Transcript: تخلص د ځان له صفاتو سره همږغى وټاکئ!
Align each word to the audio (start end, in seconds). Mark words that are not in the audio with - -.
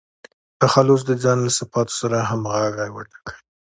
تخلص 0.61 1.01
د 1.05 1.11
ځان 1.23 1.37
له 1.45 1.51
صفاتو 1.57 1.93
سره 2.01 2.17
همږغى 2.29 2.87
وټاکئ! 2.91 3.37